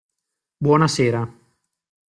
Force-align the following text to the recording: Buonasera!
Buonasera! 0.65 1.21